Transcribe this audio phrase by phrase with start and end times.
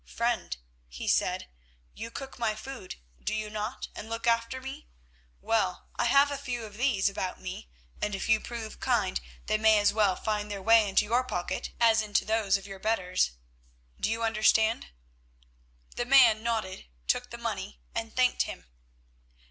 [0.07, 0.57] "Friend,"
[0.89, 1.47] he said,
[1.93, 4.87] "you cook my food, do you not, and look after me?
[5.41, 7.69] Well, I have a few of these about me,
[8.01, 11.69] and if you prove kind they may as well find their way into your pocket
[11.79, 13.33] as into those of your betters.
[13.99, 14.87] Do you understand?"
[15.95, 18.65] The man nodded, took the money, and thanked him.